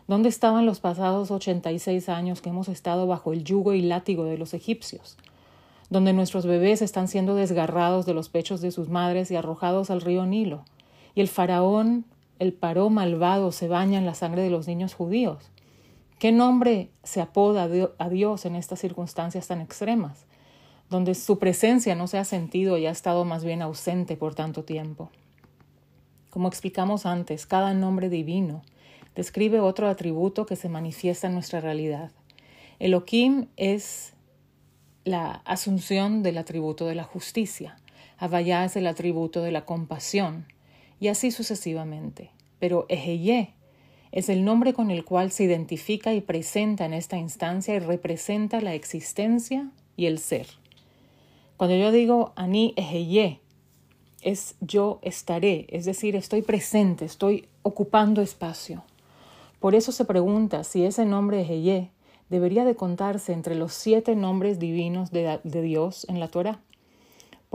¿Dónde 0.06 0.28
estaban 0.28 0.66
los 0.66 0.80
pasados 0.80 1.30
ochenta 1.30 1.72
y 1.72 1.78
seis 1.78 2.08
años 2.08 2.40
que 2.40 2.50
hemos 2.50 2.68
estado 2.68 3.06
bajo 3.06 3.32
el 3.32 3.42
yugo 3.42 3.72
y 3.72 3.82
látigo 3.82 4.24
de 4.24 4.38
los 4.38 4.54
egipcios? 4.54 5.16
donde 5.90 6.12
nuestros 6.12 6.46
bebés 6.46 6.82
están 6.82 7.08
siendo 7.08 7.34
desgarrados 7.34 8.06
de 8.06 8.14
los 8.14 8.28
pechos 8.28 8.60
de 8.60 8.70
sus 8.70 8.88
madres 8.88 9.30
y 9.30 9.36
arrojados 9.36 9.90
al 9.90 10.00
río 10.00 10.26
Nilo, 10.26 10.64
y 11.14 11.20
el 11.20 11.28
faraón, 11.28 12.04
el 12.38 12.52
paró 12.52 12.90
malvado, 12.90 13.52
se 13.52 13.68
baña 13.68 13.98
en 13.98 14.06
la 14.06 14.14
sangre 14.14 14.42
de 14.42 14.50
los 14.50 14.66
niños 14.66 14.94
judíos. 14.94 15.50
¿Qué 16.18 16.33
nombre 16.33 16.90
se 17.02 17.21
apoda 17.21 17.68
a 17.99 18.09
Dios 18.09 18.47
en 18.47 18.56
estas 18.56 18.80
circunstancias 18.80 19.49
tan 19.49 19.61
extremas, 19.61 20.26
donde 20.88 21.14
su 21.14 21.38
presencia 21.38 21.94
no 21.94 22.06
se 22.06 22.18
ha 22.18 22.25
sentido 22.25 22.78
y 22.78 22.87
ha 22.87 22.90
estado 22.90 23.25
más 23.25 23.44
bien 23.44 23.62
ausente 23.62 24.16
por 24.16 24.35
tanto 24.35 24.64
tiempo? 24.64 25.11
Como 26.30 26.49
explicamos 26.49 27.04
antes, 27.04 27.47
cada 27.47 27.75
nombre 27.75 28.09
divino 28.09 28.62
describe 29.14 29.61
otro 29.61 29.88
atributo 29.88 30.47
que 30.47 30.56
se 30.56 30.68
manifiesta 30.68 31.26
en 31.26 31.35
nuestra 31.35 31.61
realidad. 31.61 32.11
Elohim 32.78 33.47
es 33.56 34.14
la 35.04 35.42
asunción 35.44 36.23
del 36.23 36.38
atributo 36.38 36.87
de 36.87 36.94
la 36.94 37.04
justicia, 37.04 37.76
Havaya 38.16 38.64
es 38.64 38.76
el 38.76 38.87
atributo 38.87 39.42
de 39.42 39.52
la 39.52 39.64
compasión, 39.64 40.47
y 41.00 41.09
así 41.09 41.30
sucesivamente. 41.30 42.30
Pero 42.59 42.87
Eheye 42.88 43.54
es 44.14 44.28
el 44.28 44.44
nombre 44.44 44.75
con 44.75 44.92
el 44.92 45.04
cual 45.04 45.33
se 45.33 45.42
identifica 45.42 46.14
y 46.14 46.21
presenta 46.21 46.85
en 46.85 46.94
esta 46.94 47.18
instancia 47.18 47.75
y 47.75 47.80
representa 47.80 48.61
la 48.61 48.73
existencia 48.73 49.73
y 49.97 50.06
el 50.06 50.21
ser. 50.21 50.47
Cuando 51.56 51.75
yo 51.75 51.90
digo 51.90 52.33
Ani 52.37 52.75
Eheye, 52.76 53.40
es 54.23 54.54
yo 54.61 55.00
estaré, 55.02 55.66
es 55.68 55.85
decir, 55.85 56.14
estoy 56.14 56.42
presente, 56.42 57.04
estoy 57.04 57.49
ocupando 57.62 58.23
espacio. 58.23 58.85
Por 59.59 59.75
eso 59.75 59.90
se 59.90 60.04
pregunta 60.04 60.62
si 60.62 60.85
ese 60.85 61.04
nombre 61.04 61.40
Eheye 61.40 61.90
debería 62.30 62.64
de 62.64 62.76
contarse 62.76 63.33
entre 63.33 63.56
los 63.56 63.73
siete 63.73 64.14
nombres 64.14 64.61
divinos 64.61 65.11
de, 65.11 65.40
Dios 65.42 66.06
en 66.09 66.21
la 66.21 66.28
Torah. 66.28 66.61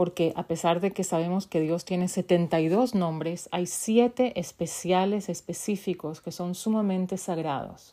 Porque 0.00 0.32
a 0.34 0.44
pesar 0.44 0.80
de 0.80 0.92
que 0.92 1.04
sabemos 1.04 1.46
que 1.46 1.60
Dios 1.60 1.84
tiene 1.84 2.08
72 2.08 2.94
nombres, 2.94 3.50
hay 3.52 3.66
siete 3.66 4.32
especiales 4.40 5.28
específicos 5.28 6.22
que 6.22 6.32
son 6.32 6.54
sumamente 6.54 7.18
sagrados. 7.18 7.92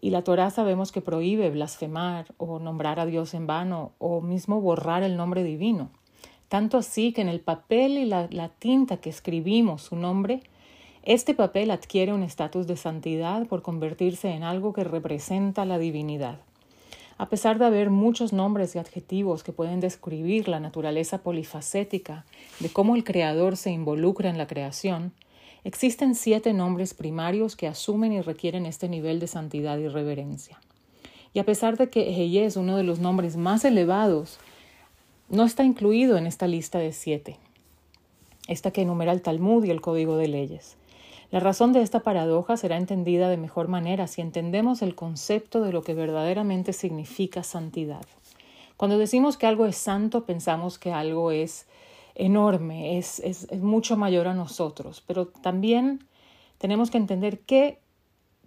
Y 0.00 0.08
la 0.12 0.24
Torah 0.24 0.48
sabemos 0.48 0.92
que 0.92 1.02
prohíbe 1.02 1.50
blasfemar 1.50 2.34
o 2.38 2.58
nombrar 2.58 2.98
a 2.98 3.04
Dios 3.04 3.34
en 3.34 3.46
vano 3.46 3.92
o 3.98 4.22
mismo 4.22 4.62
borrar 4.62 5.02
el 5.02 5.18
nombre 5.18 5.44
divino. 5.44 5.90
Tanto 6.48 6.78
así 6.78 7.12
que 7.12 7.20
en 7.20 7.28
el 7.28 7.40
papel 7.40 7.98
y 7.98 8.06
la, 8.06 8.26
la 8.30 8.48
tinta 8.48 8.96
que 8.96 9.10
escribimos 9.10 9.82
su 9.82 9.96
nombre, 9.96 10.42
este 11.02 11.34
papel 11.34 11.70
adquiere 11.70 12.14
un 12.14 12.22
estatus 12.22 12.66
de 12.66 12.78
santidad 12.78 13.46
por 13.46 13.60
convertirse 13.60 14.30
en 14.30 14.42
algo 14.42 14.72
que 14.72 14.84
representa 14.84 15.66
la 15.66 15.76
divinidad. 15.76 16.38
A 17.20 17.28
pesar 17.28 17.58
de 17.58 17.66
haber 17.66 17.90
muchos 17.90 18.32
nombres 18.32 18.74
y 18.74 18.78
adjetivos 18.78 19.44
que 19.44 19.52
pueden 19.52 19.80
describir 19.80 20.48
la 20.48 20.58
naturaleza 20.58 21.18
polifacética 21.18 22.24
de 22.60 22.70
cómo 22.70 22.96
el 22.96 23.04
Creador 23.04 23.58
se 23.58 23.70
involucra 23.70 24.30
en 24.30 24.38
la 24.38 24.46
creación, 24.46 25.12
existen 25.62 26.14
siete 26.14 26.54
nombres 26.54 26.94
primarios 26.94 27.56
que 27.56 27.68
asumen 27.68 28.14
y 28.14 28.22
requieren 28.22 28.64
este 28.64 28.88
nivel 28.88 29.20
de 29.20 29.26
santidad 29.26 29.76
y 29.76 29.88
reverencia. 29.88 30.58
Y 31.34 31.40
a 31.40 31.44
pesar 31.44 31.76
de 31.76 31.90
que 31.90 32.08
Eheye 32.08 32.46
es 32.46 32.56
uno 32.56 32.78
de 32.78 32.84
los 32.84 33.00
nombres 33.00 33.36
más 33.36 33.66
elevados, 33.66 34.38
no 35.28 35.44
está 35.44 35.62
incluido 35.62 36.16
en 36.16 36.26
esta 36.26 36.46
lista 36.46 36.78
de 36.78 36.94
siete, 36.94 37.36
esta 38.48 38.70
que 38.70 38.80
enumera 38.80 39.12
el 39.12 39.20
Talmud 39.20 39.62
y 39.64 39.70
el 39.70 39.82
Código 39.82 40.16
de 40.16 40.28
Leyes. 40.28 40.78
La 41.30 41.38
razón 41.38 41.72
de 41.72 41.82
esta 41.82 42.00
paradoja 42.00 42.56
será 42.56 42.76
entendida 42.76 43.28
de 43.28 43.36
mejor 43.36 43.68
manera 43.68 44.08
si 44.08 44.20
entendemos 44.20 44.82
el 44.82 44.96
concepto 44.96 45.60
de 45.60 45.72
lo 45.72 45.82
que 45.82 45.94
verdaderamente 45.94 46.72
significa 46.72 47.44
santidad. 47.44 48.04
Cuando 48.76 48.98
decimos 48.98 49.36
que 49.36 49.46
algo 49.46 49.66
es 49.66 49.76
santo, 49.76 50.24
pensamos 50.24 50.78
que 50.78 50.92
algo 50.92 51.30
es 51.30 51.68
enorme, 52.16 52.98
es, 52.98 53.46
mucho 53.60 53.96
mayor 53.96 54.26
a 54.26 54.34
nosotros, 54.34 55.04
pero 55.06 55.28
también 55.28 56.04
tenemos 56.58 56.90
que 56.90 56.98
entender 56.98 57.40
qué, 57.40 57.78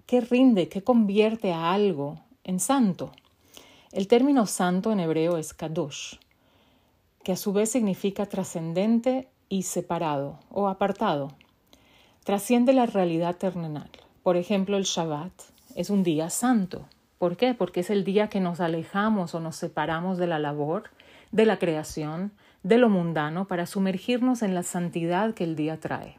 qué 0.05 0.19
rinde, 0.19 0.67
qué 0.67 0.83
convierte 0.83 1.53
a 1.53 1.71
algo 1.71 2.19
en 2.43 2.59
santo. 2.59 3.11
El 3.93 4.07
término 4.07 4.45
santo 4.45 4.91
en 4.91 4.99
hebreo 4.99 5.37
es 5.37 5.53
kadosh, 5.53 6.15
que 7.23 7.31
a 7.31 7.37
su 7.37 7.53
vez 7.53 7.71
significa 7.71 8.25
trascendente 8.25 9.29
y 9.47 9.63
separado 9.63 10.39
o 10.49 10.67
apartado. 10.67 11.29
Trasciende 12.23 12.71
la 12.71 12.85
realidad 12.85 13.35
terrenal. 13.35 13.89
Por 14.23 14.37
ejemplo, 14.37 14.77
el 14.77 14.83
Shabbat 14.83 15.33
es 15.75 15.89
un 15.89 16.03
día 16.03 16.29
santo. 16.29 16.85
¿Por 17.17 17.35
qué? 17.35 17.53
Porque 17.53 17.81
es 17.81 17.89
el 17.89 18.05
día 18.05 18.29
que 18.29 18.39
nos 18.39 18.61
alejamos 18.61 19.35
o 19.35 19.41
nos 19.41 19.57
separamos 19.57 20.17
de 20.17 20.27
la 20.27 20.39
labor, 20.39 20.83
de 21.31 21.45
la 21.45 21.59
creación, 21.59 22.31
de 22.63 22.77
lo 22.77 22.87
mundano, 22.89 23.45
para 23.47 23.65
sumergirnos 23.65 24.41
en 24.41 24.55
la 24.55 24.63
santidad 24.63 25.33
que 25.33 25.43
el 25.43 25.55
día 25.55 25.79
trae. 25.79 26.17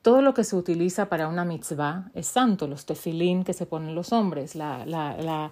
Todo 0.00 0.20
lo 0.20 0.34
que 0.34 0.44
se 0.44 0.56
utiliza 0.56 1.08
para 1.08 1.28
una 1.28 1.44
mitzvah 1.44 2.10
es 2.14 2.26
santo, 2.26 2.66
los 2.66 2.86
tefilín 2.86 3.44
que 3.44 3.52
se 3.52 3.66
ponen 3.66 3.94
los 3.94 4.12
hombres, 4.12 4.56
la, 4.56 5.50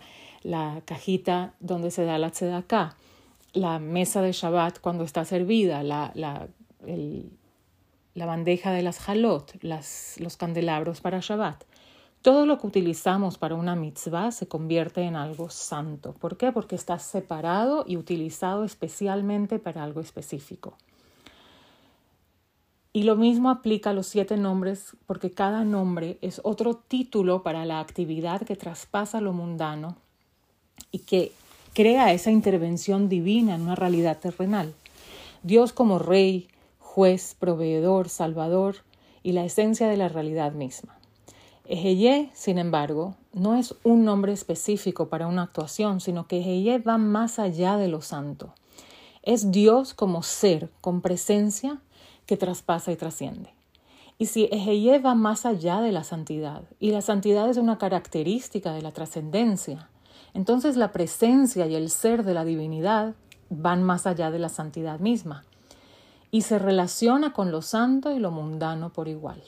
cajita 0.86 1.54
donde 1.60 1.90
se 1.90 2.04
da 2.04 2.18
la 2.18 2.30
tzedakah, 2.30 2.96
la 3.52 3.78
mesa 3.78 4.22
de 4.22 4.32
Shabbat 4.32 4.80
cuando 4.80 5.04
está 5.04 5.24
servida, 5.24 5.82
la, 5.82 6.48
la 8.14 8.26
bandeja 8.26 8.72
de 8.72 8.82
las 8.82 9.08
halot, 9.08 9.58
los 9.62 10.36
candelabros 10.36 11.00
para 11.00 11.20
Shabbat. 11.20 11.64
Todo 12.22 12.44
lo 12.44 12.58
que 12.58 12.66
utilizamos 12.66 13.38
para 13.38 13.54
una 13.54 13.76
mitzvah 13.76 14.30
se 14.30 14.46
convierte 14.46 15.02
en 15.02 15.16
algo 15.16 15.48
santo. 15.48 16.12
¿Por 16.12 16.36
qué? 16.36 16.52
Porque 16.52 16.74
está 16.74 16.98
separado 16.98 17.84
y 17.86 17.96
utilizado 17.96 18.64
especialmente 18.64 19.58
para 19.58 19.82
algo 19.82 20.02
específico. 20.02 20.76
Y 22.92 23.04
lo 23.04 23.16
mismo 23.16 23.48
aplica 23.48 23.90
a 23.90 23.92
los 23.94 24.06
siete 24.06 24.36
nombres 24.36 24.96
porque 25.06 25.30
cada 25.30 25.64
nombre 25.64 26.18
es 26.20 26.40
otro 26.44 26.74
título 26.74 27.42
para 27.42 27.64
la 27.64 27.80
actividad 27.80 28.42
que 28.42 28.56
traspasa 28.56 29.20
lo 29.20 29.32
mundano 29.32 29.96
y 30.90 30.98
que 31.00 31.32
crea 31.72 32.12
esa 32.12 32.30
intervención 32.30 33.08
divina 33.08 33.54
en 33.54 33.62
una 33.62 33.76
realidad 33.76 34.18
terrenal. 34.18 34.74
Dios 35.42 35.72
como 35.72 35.98
rey, 35.98 36.48
juez, 36.90 37.36
proveedor, 37.38 38.08
salvador 38.08 38.78
y 39.22 39.30
la 39.30 39.44
esencia 39.44 39.86
de 39.86 39.96
la 39.96 40.08
realidad 40.08 40.50
misma. 40.50 40.98
Ejeye, 41.64 42.30
sin 42.34 42.58
embargo, 42.58 43.14
no 43.32 43.54
es 43.54 43.76
un 43.84 44.04
nombre 44.04 44.32
específico 44.32 45.08
para 45.08 45.28
una 45.28 45.44
actuación, 45.44 46.00
sino 46.00 46.26
que 46.26 46.40
Ejeye 46.40 46.80
va 46.80 46.98
más 46.98 47.38
allá 47.38 47.76
de 47.76 47.86
lo 47.86 48.02
santo. 48.02 48.54
Es 49.22 49.52
Dios 49.52 49.94
como 49.94 50.24
ser, 50.24 50.68
con 50.80 51.00
presencia 51.00 51.80
que 52.26 52.36
traspasa 52.36 52.90
y 52.90 52.96
trasciende. 52.96 53.50
Y 54.18 54.26
si 54.26 54.48
Ejeye 54.50 54.98
va 54.98 55.14
más 55.14 55.46
allá 55.46 55.80
de 55.80 55.92
la 55.92 56.02
santidad, 56.02 56.64
y 56.80 56.90
la 56.90 57.02
santidad 57.02 57.48
es 57.48 57.56
una 57.56 57.78
característica 57.78 58.72
de 58.72 58.82
la 58.82 58.90
trascendencia, 58.90 59.88
entonces 60.34 60.76
la 60.76 60.90
presencia 60.90 61.68
y 61.68 61.76
el 61.76 61.88
ser 61.88 62.24
de 62.24 62.34
la 62.34 62.44
divinidad 62.44 63.14
van 63.48 63.84
más 63.84 64.08
allá 64.08 64.32
de 64.32 64.40
la 64.40 64.48
santidad 64.48 64.98
misma, 64.98 65.44
y 66.30 66.42
se 66.42 66.58
relaciona 66.58 67.32
con 67.32 67.50
lo 67.50 67.62
santo 67.62 68.12
y 68.12 68.18
lo 68.18 68.30
mundano 68.30 68.92
por 68.92 69.08
igual. 69.08 69.42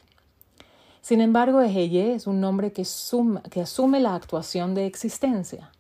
Sin 1.00 1.20
embargo, 1.20 1.60
Ejeye 1.60 2.14
es 2.14 2.26
un 2.26 2.40
nombre 2.40 2.72
que, 2.72 2.82
asume 2.82 4.00
la 4.00 4.14
actuación 4.14 4.74
de 4.74 4.86
existencia. 4.86 5.72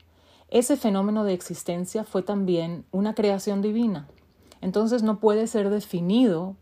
Ese 0.48 0.76
fenómeno 0.76 1.24
de 1.24 1.32
existencia 1.32 2.04
fue 2.04 2.22
también 2.22 2.84
una 2.90 3.14
creación 3.14 3.62
divina. 3.62 4.08
Entonces 4.60 5.02
no 5.02 5.20
puede 5.20 5.46
ser 5.46 5.70
definido 5.70 6.56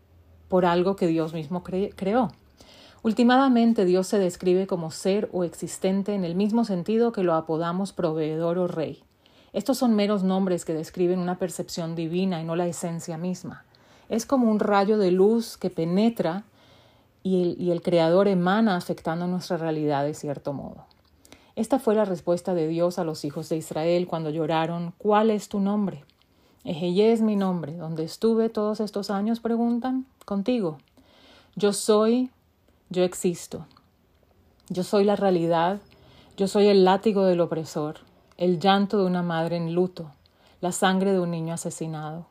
por 0.47 0.65
algo 0.65 0.95
que 0.95 1.07
Dios 1.07 1.33
mismo 1.33 1.63
creó. 1.63 2.31
Últimamente 3.03 3.83
Dios 3.83 4.05
se 4.05 4.19
describe 4.19 4.67
como 4.67 4.91
ser 4.91 5.27
o 5.33 5.43
existente 5.43 6.13
en 6.13 6.23
el 6.23 6.35
mismo 6.35 6.65
sentido 6.65 7.11
que 7.11 7.23
lo 7.23 7.33
apodamos 7.33 7.93
proveedor 7.93 8.59
o 8.59 8.67
rey. 8.67 9.03
Estos 9.53 9.79
son 9.79 9.95
meros 9.95 10.23
nombres 10.23 10.65
que 10.65 10.73
describen 10.73 11.19
una 11.19 11.39
percepción 11.39 11.95
divina 11.95 12.41
y 12.41 12.45
no 12.45 12.55
la 12.55 12.67
esencia 12.67 13.17
misma. 13.17 13.65
Es 14.11 14.25
como 14.25 14.51
un 14.51 14.59
rayo 14.59 14.97
de 14.97 15.09
luz 15.09 15.55
que 15.55 15.69
penetra 15.69 16.43
y 17.23 17.71
el, 17.71 17.81
Creador 17.81 18.27
emana 18.27 18.75
afectando 18.75 19.25
nuestra 19.25 19.55
realidad 19.55 20.03
de 20.03 20.13
cierto 20.13 20.51
modo. 20.51 20.83
Esta 21.55 21.79
fue 21.79 21.95
la 21.95 22.03
respuesta 22.03 22.53
de 22.53 22.67
Dios 22.67 22.99
a 22.99 23.05
los 23.05 23.23
hijos 23.23 23.47
de 23.47 23.55
Israel 23.55 24.07
cuando 24.07 24.29
lloraron, 24.29 24.93
¿cuál 24.97 25.29
es 25.29 25.47
tu 25.47 25.61
nombre? 25.61 26.03
Ejeye 26.65 27.13
es 27.13 27.21
mi 27.21 27.37
nombre. 27.37 27.77
¿Dónde 27.77 28.03
estuve 28.03 28.49
todos 28.49 28.81
estos 28.81 29.09
años? 29.09 29.39
Preguntan. 29.39 30.05
Contigo. 30.25 30.77
Yo 31.55 31.71
soy, 31.71 32.31
yo 32.89 33.05
existo. 33.05 33.65
Yo 34.67 34.83
soy 34.83 35.05
la 35.05 35.15
realidad. 35.15 35.79
Yo 36.35 36.49
soy 36.49 36.67
el 36.67 36.83
látigo 36.83 37.23
del 37.23 37.39
opresor, 37.39 37.99
el 38.35 38.59
llanto 38.59 38.97
de 38.97 39.05
una 39.05 39.23
madre 39.23 39.55
en 39.55 39.73
luto, 39.73 40.11
la 40.59 40.73
sangre 40.73 41.13
de 41.13 41.21
un 41.21 41.31
niño 41.31 41.53
asesinado. 41.53 42.30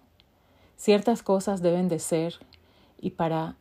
Ciertas 0.81 1.23
cosas 1.23 1.61
deben 1.61 1.89
de 1.89 1.99
ser 1.99 2.35
y 2.99 3.11
para 3.11 3.55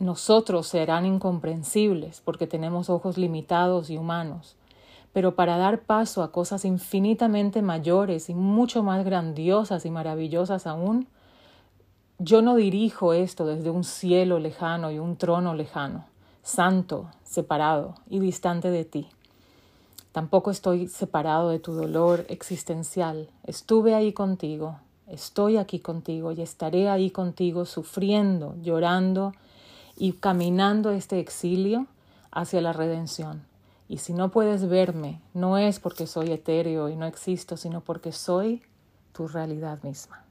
nosotros 0.00 0.66
serán 0.66 1.06
incomprensibles 1.06 2.20
porque 2.20 2.48
tenemos 2.48 2.90
ojos 2.90 3.16
limitados 3.16 3.90
y 3.90 3.96
humanos 3.96 4.56
pero 5.12 5.34
para 5.34 5.58
dar 5.58 5.82
paso 5.82 6.22
a 6.22 6.32
cosas 6.32 6.64
infinitamente 6.64 7.62
mayores 7.62 8.30
y 8.30 8.34
mucho 8.34 8.82
más 8.82 9.04
grandiosas 9.04 9.84
y 9.84 9.90
maravillosas 9.90 10.66
aún, 10.66 11.06
yo 12.18 12.40
no 12.40 12.54
dirijo 12.56 13.12
esto 13.12 13.46
desde 13.46 13.70
un 13.70 13.84
cielo 13.84 14.38
lejano 14.38 14.90
y 14.90 14.98
un 14.98 15.16
trono 15.16 15.54
lejano, 15.54 16.06
santo, 16.42 17.10
separado 17.24 17.94
y 18.08 18.20
distante 18.20 18.70
de 18.70 18.84
ti. 18.84 19.08
Tampoco 20.12 20.50
estoy 20.50 20.88
separado 20.88 21.48
de 21.50 21.58
tu 21.58 21.72
dolor 21.72 22.26
existencial. 22.28 23.28
Estuve 23.44 23.94
ahí 23.94 24.12
contigo, 24.12 24.78
estoy 25.06 25.56
aquí 25.56 25.78
contigo 25.78 26.32
y 26.32 26.42
estaré 26.42 26.88
ahí 26.88 27.10
contigo 27.10 27.64
sufriendo, 27.64 28.56
llorando 28.62 29.32
y 29.96 30.12
caminando 30.12 30.90
este 30.90 31.20
exilio 31.20 31.86
hacia 32.30 32.60
la 32.60 32.72
redención. 32.72 33.44
Y 33.88 33.98
si 33.98 34.14
no 34.14 34.30
puedes 34.30 34.68
verme, 34.68 35.20
no 35.34 35.58
es 35.58 35.78
porque 35.78 36.06
soy 36.06 36.32
etéreo 36.32 36.88
y 36.88 36.96
no 36.96 37.06
existo, 37.06 37.56
sino 37.56 37.82
porque 37.82 38.12
soy 38.12 38.62
tu 39.12 39.28
realidad 39.28 39.82
misma. 39.82 40.24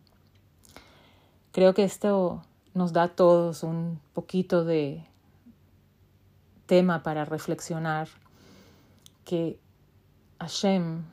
Creo 1.51 1.73
que 1.73 1.83
esto 1.83 2.41
nos 2.73 2.93
da 2.93 3.03
a 3.03 3.07
todos 3.09 3.63
un 3.63 3.99
poquito 4.13 4.63
de 4.63 5.05
tema 6.65 7.03
para 7.03 7.25
reflexionar 7.25 8.07
que 9.25 9.59
Hashem, 10.39 11.03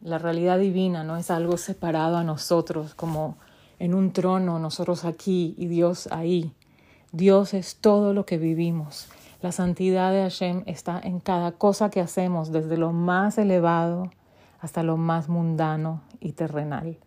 la 0.00 0.18
realidad 0.18 0.58
divina, 0.58 1.04
no 1.04 1.16
es 1.16 1.30
algo 1.30 1.56
separado 1.56 2.16
a 2.16 2.24
nosotros, 2.24 2.94
como 2.94 3.36
en 3.78 3.94
un 3.94 4.12
trono, 4.12 4.58
nosotros 4.58 5.04
aquí 5.04 5.54
y 5.56 5.66
Dios 5.66 6.08
ahí. 6.12 6.52
Dios 7.12 7.54
es 7.54 7.76
todo 7.76 8.12
lo 8.12 8.26
que 8.26 8.38
vivimos. 8.38 9.08
La 9.40 9.52
santidad 9.52 10.12
de 10.12 10.22
Hashem 10.22 10.62
está 10.66 11.00
en 11.02 11.20
cada 11.20 11.52
cosa 11.52 11.90
que 11.90 12.00
hacemos, 12.00 12.52
desde 12.52 12.76
lo 12.76 12.92
más 12.92 13.38
elevado 13.38 14.10
hasta 14.60 14.82
lo 14.82 14.96
más 14.96 15.28
mundano 15.28 16.02
y 16.20 16.32
terrenal. 16.32 16.98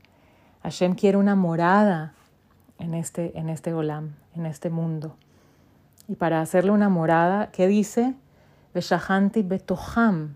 Hashem 0.63 0.95
quiere 0.95 1.17
una 1.17 1.35
morada 1.35 2.13
en 2.79 2.93
este, 2.93 3.37
en 3.37 3.49
este 3.49 3.73
Olam, 3.73 4.15
en 4.35 4.45
este 4.45 4.69
mundo. 4.69 5.15
Y 6.07 6.15
para 6.15 6.41
hacerle 6.41 6.71
una 6.71 6.89
morada, 6.89 7.51
¿qué 7.51 7.67
dice? 7.67 8.15
Beshahanti 8.73 9.43
betoham, 9.43 10.35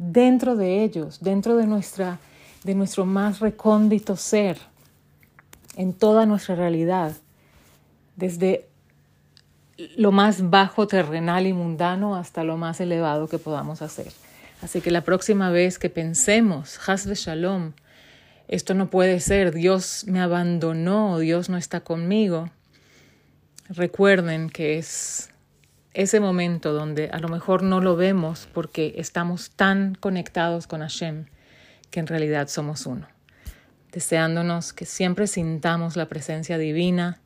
dentro 0.00 0.56
de 0.56 0.82
ellos, 0.82 1.20
dentro 1.20 1.56
de, 1.56 1.66
nuestra, 1.66 2.18
de 2.64 2.74
nuestro 2.74 3.04
más 3.04 3.40
recóndito 3.40 4.16
ser, 4.16 4.58
en 5.76 5.92
toda 5.92 6.24
nuestra 6.24 6.54
realidad, 6.54 7.12
desde 8.16 8.66
lo 9.96 10.10
más 10.10 10.48
bajo, 10.48 10.86
terrenal 10.86 11.46
y 11.46 11.52
mundano 11.52 12.16
hasta 12.16 12.44
lo 12.44 12.56
más 12.56 12.80
elevado 12.80 13.28
que 13.28 13.38
podamos 13.38 13.82
hacer. 13.82 14.10
Así 14.62 14.80
que 14.80 14.90
la 14.90 15.02
próxima 15.02 15.50
vez 15.50 15.78
que 15.78 15.90
pensemos, 15.90 16.78
Hasbe 16.86 17.14
Shalom, 17.14 17.72
esto 18.48 18.74
no 18.74 18.88
puede 18.88 19.20
ser, 19.20 19.52
Dios 19.52 20.04
me 20.06 20.20
abandonó, 20.20 21.18
Dios 21.18 21.50
no 21.50 21.58
está 21.58 21.80
conmigo, 21.80 22.50
recuerden 23.68 24.48
que 24.48 24.78
es 24.78 25.30
ese 25.92 26.20
momento 26.20 26.72
donde 26.72 27.08
a 27.10 27.18
lo 27.18 27.28
mejor 27.28 27.62
no 27.62 27.80
lo 27.80 27.96
vemos 27.96 28.48
porque 28.52 28.94
estamos 28.96 29.50
tan 29.50 29.94
conectados 29.94 30.66
con 30.66 30.80
Hashem 30.80 31.26
que 31.90 32.00
en 32.00 32.06
realidad 32.06 32.48
somos 32.48 32.86
uno. 32.86 33.08
Deseándonos 33.90 34.72
que 34.72 34.86
siempre 34.86 35.26
sintamos 35.26 35.96
la 35.96 36.08
presencia 36.08 36.58
divina, 36.58 37.20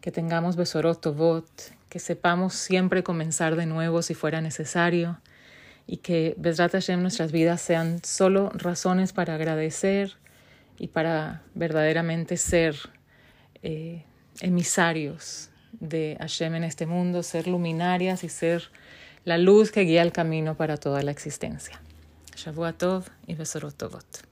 que 0.00 0.10
tengamos 0.10 0.56
Besorot 0.56 1.00
Tovot, 1.00 1.46
que 1.88 2.00
sepamos 2.00 2.54
siempre 2.54 3.04
comenzar 3.04 3.54
de 3.54 3.66
nuevo 3.66 4.02
si 4.02 4.14
fuera 4.14 4.40
necesario 4.40 5.20
y 5.86 5.98
que 5.98 6.34
Besrat 6.36 6.72
Hashem 6.72 7.00
nuestras 7.00 7.30
vidas 7.30 7.60
sean 7.60 8.02
solo 8.02 8.50
razones 8.52 9.12
para 9.12 9.36
agradecer 9.36 10.16
y 10.76 10.88
para 10.88 11.42
verdaderamente 11.54 12.36
ser 12.36 12.76
eh, 13.62 14.04
emisarios 14.40 15.50
de 15.72 16.16
Hashem 16.20 16.54
en 16.54 16.64
este 16.64 16.86
mundo, 16.86 17.22
ser 17.22 17.46
luminarias 17.46 18.24
y 18.24 18.28
ser 18.28 18.70
la 19.24 19.38
luz 19.38 19.70
que 19.70 19.82
guía 19.82 20.02
el 20.02 20.12
camino 20.12 20.56
para 20.56 20.76
toda 20.76 21.02
la 21.02 21.10
existencia. 21.10 21.80
Shavuot 22.36 22.78
Tov 22.78 23.04
y 23.26 23.34
Besorot 23.34 23.76
Tovot. 23.76 24.27